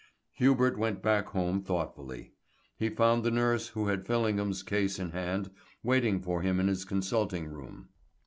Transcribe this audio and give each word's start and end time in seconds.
Hubert 0.33 0.79
went 0.79 1.03
back 1.03 1.27
home 1.27 1.61
thoughtfully. 1.61 2.33
He 2.75 2.89
found 2.89 3.23
the 3.23 3.29
nurse 3.29 3.67
who 3.67 3.85
had 3.87 4.07
Fillingham's 4.07 4.63
case 4.63 4.97
in 4.97 5.11
hand 5.11 5.51
waiting 5.83 6.19
for 6.21 6.41
him 6.41 6.59
in 6.59 6.67
his 6.67 6.85
consulting 6.85 7.45
room. 7.45 7.89